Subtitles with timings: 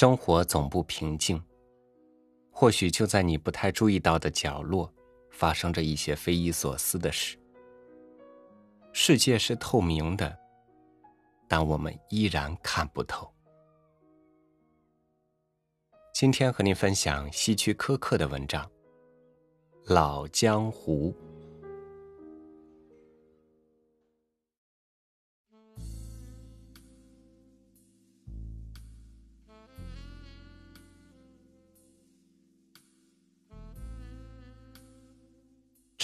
[0.00, 1.42] 生活总不平静，
[2.52, 4.88] 或许就在你不太注意到的角落，
[5.32, 7.36] 发生着一些匪夷所思的事。
[8.92, 10.38] 世界是透明的，
[11.48, 13.28] 但我们依然看不透。
[16.14, 18.64] 今天和您分享希区柯克的文章
[19.92, 21.12] 《老江湖》。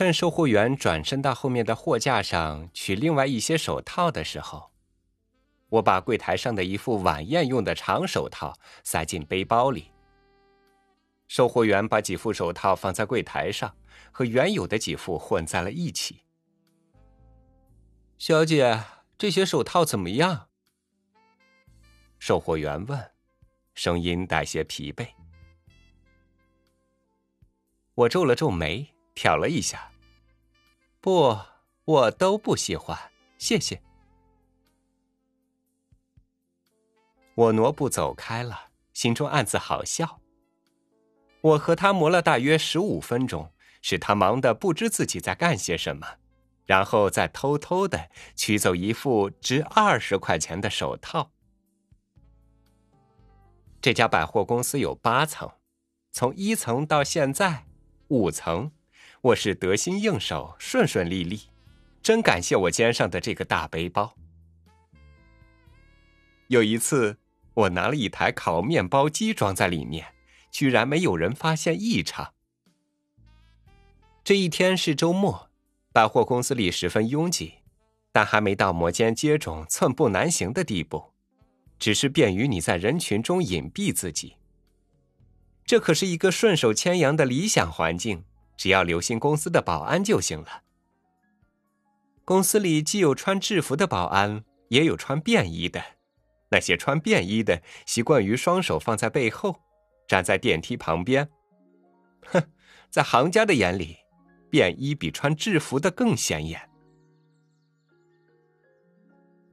[0.00, 4.70] 趁售货员转身到后面的货架上取另外一些手套的时候，
[5.68, 9.90] 我把柜台上的一副晚宴用的长手套塞进背包里。
[11.28, 13.76] 售货员把几副手套放在柜台上，
[14.10, 16.22] 和原有的几副混在了一起。
[18.16, 18.82] 小姐，
[19.18, 20.48] 这些手套怎么样？
[22.18, 23.10] 售货员问，
[23.74, 25.08] 声音带些疲惫。
[27.94, 28.94] 我皱了皱眉。
[29.20, 29.92] 挑了一下，
[30.98, 31.38] 不，
[31.84, 32.98] 我都不喜欢，
[33.36, 33.82] 谢谢。
[37.34, 40.22] 我挪步走开了，心中暗自好笑。
[41.42, 46.16] 我和他磨了大约十五分钟，使他忙得不知自己在干些什么，
[46.64, 51.30] 然后再偷偷的取走一副值二十块钱的手套。
[53.82, 55.50] 这家百货公司有八层，
[56.10, 57.66] 从一层到现在
[58.08, 58.72] 五层。
[59.22, 61.42] 我是得心应手，顺顺利利，
[62.02, 64.14] 真感谢我肩上的这个大背包。
[66.48, 67.18] 有一次，
[67.52, 70.06] 我拿了一台烤面包机装在里面，
[70.50, 72.32] 居然没有人发现异常。
[74.24, 75.50] 这一天是周末，
[75.92, 77.56] 百货公司里十分拥挤，
[78.12, 81.12] 但还没到摩肩接踵、寸步难行的地步，
[81.78, 84.36] 只是便于你在人群中隐蔽自己。
[85.66, 88.24] 这可是一个顺手牵羊的理想环境。
[88.60, 90.64] 只要留心公司的保安就行了。
[92.26, 95.82] 公司里既有穿制服的保安，也有穿便衣的。
[96.50, 99.56] 那些穿便衣的习惯于双手放在背后，
[100.06, 101.30] 站在电梯旁边。
[102.26, 102.42] 哼，
[102.90, 103.96] 在行家的眼里，
[104.50, 106.68] 便衣比穿制服的更显眼。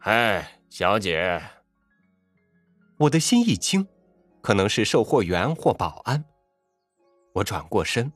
[0.00, 1.42] 哎，小姐，
[2.98, 3.88] 我的心一惊，
[4.42, 6.22] 可能是售货员或保安。
[7.32, 8.12] 我转过身。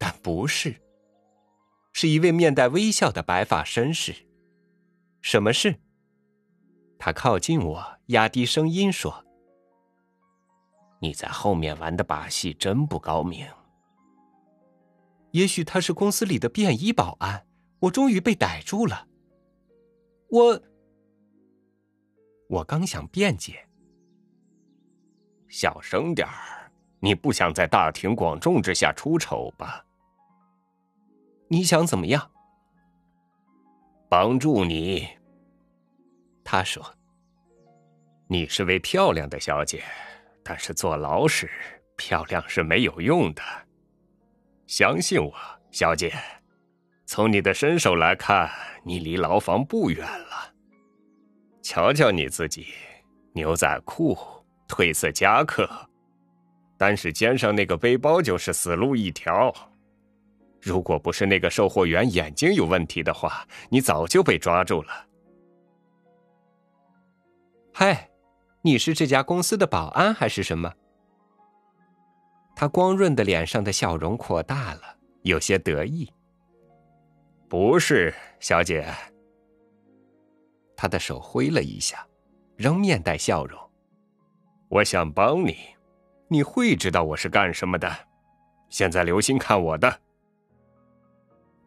[0.00, 0.80] 但不是，
[1.92, 4.14] 是一位面带微笑的白发绅士。
[5.20, 5.78] 什么事？
[6.98, 9.22] 他靠近我，压低声音说
[11.02, 13.46] ：“你在后面玩的把戏真不高明。”
[15.32, 17.46] 也许他是公司里的便衣保安。
[17.80, 19.06] 我终于被逮住了。
[20.28, 20.62] 我，
[22.48, 23.68] 我刚想辩解，
[25.48, 29.84] 小声点儿，你不想在大庭广众之下出丑吧？
[31.52, 32.30] 你想怎么样？
[34.08, 35.08] 帮助你。
[36.44, 36.94] 他说
[38.30, 39.82] ：“你是位漂亮的小姐，
[40.44, 41.50] 但是坐牢时
[41.96, 43.42] 漂亮是没有用的。
[44.68, 45.34] 相信我，
[45.72, 46.14] 小姐，
[47.04, 48.48] 从你的身手来看，
[48.84, 50.54] 你离牢房不远了。
[51.62, 52.68] 瞧瞧你自己，
[53.32, 54.16] 牛仔裤、
[54.68, 55.68] 褪色夹克，
[56.78, 59.52] 单是肩上那个背包就是死路一条。”
[60.60, 65.06] 如果不是那个售货员眼睛有问题的话，你早就被抓住了。
[67.72, 68.10] 嗨，
[68.62, 70.72] 你是这家公司的保安还是什么？
[72.54, 74.82] 他光润的脸上的笑容扩大了，
[75.22, 76.12] 有些得意。
[77.48, 78.86] 不是，小姐。
[80.76, 82.06] 他的手挥了一下，
[82.56, 83.58] 仍面带笑容。
[84.68, 85.56] 我想帮你，
[86.28, 87.90] 你会知道我是干什么的。
[88.68, 90.00] 现在留心看我的。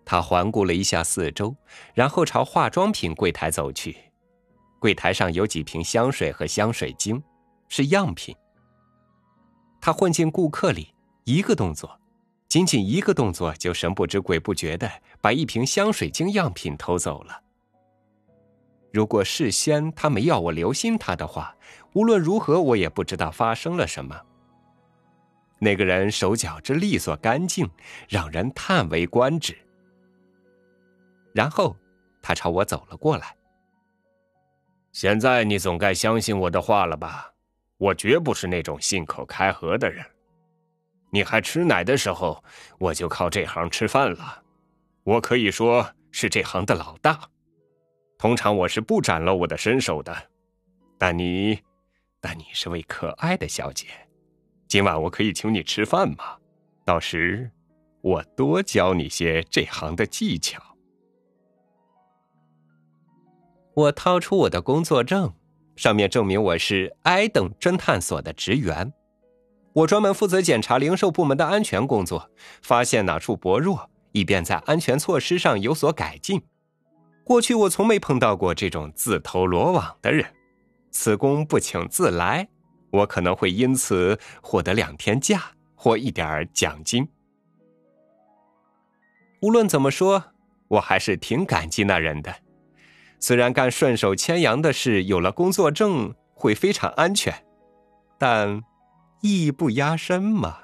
[0.05, 1.55] 他环顾了一下四周，
[1.93, 3.95] 然后朝化妆品柜台走去。
[4.79, 7.23] 柜台上有几瓶香水和香水精，
[7.69, 8.35] 是样品。
[9.79, 10.93] 他混进顾客里，
[11.23, 11.99] 一个动作，
[12.47, 14.91] 仅仅一个动作，就神不知鬼不觉的
[15.21, 17.41] 把一瓶香水精样品偷走了。
[18.91, 21.55] 如果事先他没要我留心他的话，
[21.93, 24.21] 无论如何我也不知道发生了什么。
[25.59, 27.69] 那个人手脚之利索干净，
[28.09, 29.57] 让人叹为观止。
[31.33, 31.75] 然后，
[32.21, 33.35] 他朝我走了过来。
[34.91, 37.33] 现在你总该相信我的话了吧？
[37.77, 40.05] 我绝不是那种信口开河的人。
[41.11, 42.43] 你还吃奶的时候，
[42.79, 44.43] 我就靠这行吃饭了。
[45.03, 47.19] 我可以说是这行的老大。
[48.17, 50.15] 通常我是不展露我的身手的，
[50.97, 51.59] 但你，
[52.21, 53.87] 但你是位可爱的小姐。
[54.67, 56.37] 今晚我可以请你吃饭吗？
[56.85, 57.51] 到时
[58.01, 60.61] 我多教你些这行的技巧。
[63.75, 65.33] 我掏出我的工作证，
[65.75, 68.93] 上面证明我是 I 等侦探所的职员。
[69.73, 72.29] 我专门负责检查零售部门的安全工作，
[72.61, 76.43] 发现哪处薄弱，以便在安全措施上有所改进。
[77.23, 80.25] 过去我从没碰到过这种自投罗网的人。
[80.91, 82.47] 此工不请自来，
[82.91, 85.41] 我可能会因此获得两天假
[85.73, 87.07] 或一点奖金。
[89.41, 90.23] 无论怎么说，
[90.67, 92.35] 我还是挺感激那人的。
[93.25, 97.33] 虽然干顺手牵羊的事，有了工作证会非常安全，
[98.17, 98.61] 但
[99.21, 100.57] 艺不压身嘛。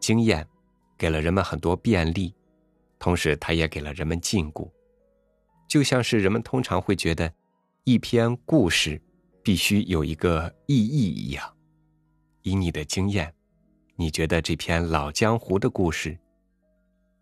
[0.00, 0.48] 经验
[0.96, 2.34] 给了人们很多便利，
[2.98, 4.70] 同时它也给了人们禁锢，
[5.68, 7.30] 就像是人们通常会觉得
[7.84, 8.98] 一篇故事。
[9.44, 11.54] 必须有一个意义一样。
[12.42, 13.32] 以你的经验，
[13.94, 16.18] 你觉得这篇老江湖的故事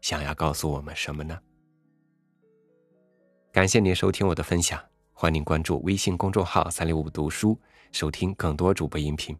[0.00, 1.38] 想要告诉我们什么呢？
[3.52, 4.80] 感谢您收听我的分享，
[5.12, 7.58] 欢迎关注微信公众号“三六五读书”，
[7.90, 9.36] 收听更多主播音频。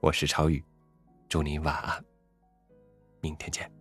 [0.00, 0.64] 我是超宇，
[1.28, 2.02] 祝您晚安，
[3.20, 3.75] 明天见。